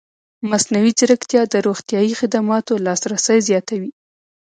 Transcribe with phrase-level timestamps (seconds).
[0.49, 3.91] مصنوعي ځیرکتیا د روغتیايي خدماتو لاسرسی زیاتوي.